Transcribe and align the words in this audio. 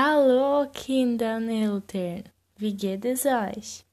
Hallo 0.00 0.70
Kinder 0.70 1.42
Eltern, 1.42 2.22
wie 2.56 2.72
geht 2.72 3.04
es 3.04 3.26
euch? 3.26 3.84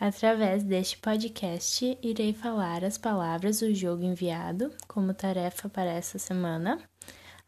Através 0.00 0.64
deste 0.64 0.96
podcast, 0.96 1.98
irei 2.02 2.32
falar 2.32 2.82
as 2.82 2.96
palavras 2.96 3.60
do 3.60 3.74
jogo 3.74 4.04
enviado 4.04 4.72
como 4.86 5.12
tarefa 5.12 5.68
para 5.68 5.90
essa 5.90 6.18
semana, 6.18 6.78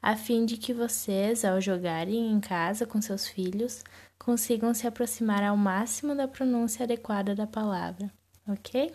a 0.03 0.15
fim 0.15 0.45
de 0.45 0.59
que 0.59 0.75
vocês, 0.75 1.43
ao 1.43 1.59
jogarem 1.59 2.31
em 2.31 2.39
casa 2.39 2.85
com 2.85 3.01
seus 3.01 3.27
filhos, 3.27 3.83
consigam 4.19 4.75
se 4.75 4.87
aproximar 4.87 5.43
ao 5.43 5.57
máximo 5.57 6.15
da 6.15 6.29
pronúncia 6.29 6.85
adequada 6.85 7.35
da 7.35 7.47
palavra, 7.47 8.13
ok? 8.47 8.95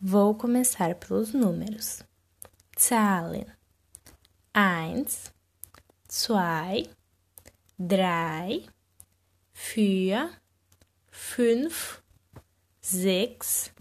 Vou 0.00 0.34
começar 0.34 0.96
pelos 0.96 1.32
números. 1.32 2.02
Zahlen. 2.76 3.46
Eins, 4.52 5.32
zwei, 6.12 6.90
drei, 7.78 8.66
vier, 9.54 10.30
fünf, 11.10 12.02
sechs, 12.82 13.72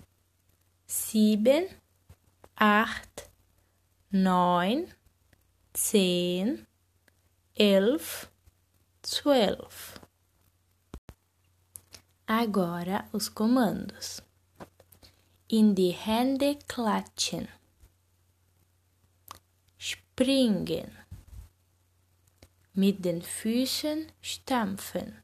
sieben, 0.86 1.68
acht, 2.56 3.30
neun, 4.12 4.88
zehn, 5.74 6.66
elf. 7.54 8.32
Agora 12.28 13.10
os 13.12 13.30
comandos. 13.30 14.24
In 15.50 15.76
die 15.76 15.92
Hände 15.92 16.58
klatschen. 16.66 17.50
Springen 19.78 21.01
mit 22.74 23.04
den 23.04 23.22
Füßen 23.22 24.08
stampfen, 24.22 25.22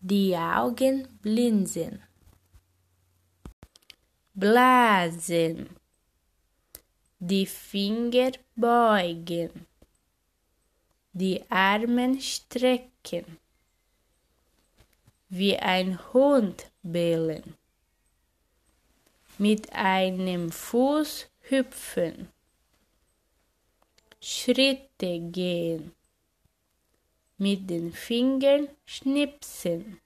die 0.00 0.34
Augen 0.36 1.06
blinzeln, 1.20 2.02
blasen, 4.34 5.68
die 7.18 7.46
Finger 7.46 8.32
beugen, 8.56 9.66
die 11.12 11.42
Arme 11.50 12.20
strecken, 12.20 13.38
wie 15.28 15.56
ein 15.56 15.98
Hund 16.12 16.70
bellen, 16.82 17.54
mit 19.38 19.72
einem 19.72 20.50
Fuß 20.50 21.26
hüpfen. 21.40 22.28
Schritte 24.26 25.20
gehen, 25.20 25.92
mit 27.36 27.68
den 27.68 27.92
Fingern 27.92 28.70
schnipsen, 28.86 30.00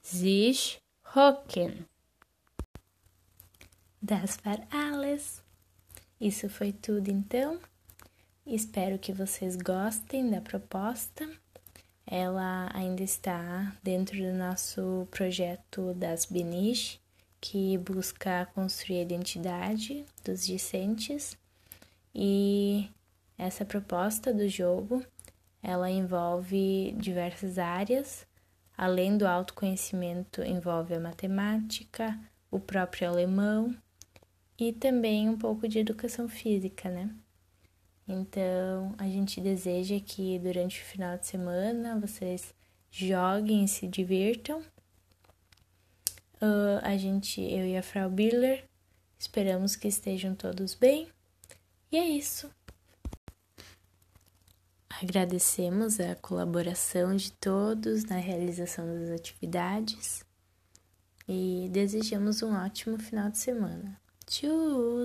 sich 0.00 0.80
hocken. 1.14 1.84
Das 4.00 4.38
war 4.46 4.66
alles. 4.70 5.42
Isso 6.18 6.48
foi 6.48 6.72
tudo 6.72 7.10
então. 7.10 7.60
Espero 8.46 8.98
que 8.98 9.12
vocês 9.12 9.54
gostem 9.54 10.30
da 10.30 10.40
proposta. 10.40 11.30
Ela 12.06 12.70
ainda 12.72 13.02
está 13.02 13.76
dentro 13.82 14.16
do 14.16 14.32
nosso 14.32 15.06
projeto 15.10 15.92
das 15.92 16.24
Benish, 16.24 16.98
que 17.42 17.76
busca 17.76 18.46
construir 18.54 19.00
a 19.00 19.02
identidade 19.02 20.06
dos 20.24 20.46
discentes 20.46 21.36
e 22.14 22.90
essa 23.36 23.64
proposta 23.64 24.34
do 24.34 24.48
jogo, 24.48 25.04
ela 25.62 25.90
envolve 25.90 26.92
diversas 26.98 27.58
áreas, 27.58 28.26
além 28.76 29.16
do 29.16 29.26
autoconhecimento, 29.26 30.42
envolve 30.42 30.94
a 30.94 31.00
matemática, 31.00 32.18
o 32.50 32.58
próprio 32.58 33.08
alemão 33.08 33.76
e 34.58 34.72
também 34.72 35.28
um 35.28 35.38
pouco 35.38 35.68
de 35.68 35.78
educação 35.78 36.28
física, 36.28 36.90
né? 36.90 37.14
Então, 38.06 38.94
a 38.96 39.04
gente 39.04 39.40
deseja 39.40 40.00
que 40.00 40.38
durante 40.38 40.80
o 40.80 40.84
final 40.84 41.18
de 41.18 41.26
semana 41.26 42.00
vocês 42.00 42.54
joguem 42.90 43.64
e 43.64 43.68
se 43.68 43.86
divirtam. 43.86 44.60
Uh, 46.40 46.80
a 46.82 46.96
gente, 46.96 47.40
eu 47.40 47.66
e 47.66 47.76
a 47.76 47.82
Frau 47.82 48.08
Biller, 48.08 48.64
esperamos 49.18 49.76
que 49.76 49.88
estejam 49.88 50.34
todos 50.34 50.74
bem 50.74 51.08
e 51.90 51.96
é 51.96 52.04
isso. 52.06 52.50
Agradecemos 55.00 56.00
a 56.00 56.16
colaboração 56.16 57.14
de 57.14 57.32
todos 57.32 58.04
na 58.04 58.16
realização 58.16 58.84
das 58.86 59.10
atividades 59.10 60.24
e 61.28 61.68
desejamos 61.70 62.42
um 62.42 62.54
ótimo 62.54 62.98
final 62.98 63.30
de 63.30 63.38
semana. 63.38 64.00
Tchau! 64.26 65.04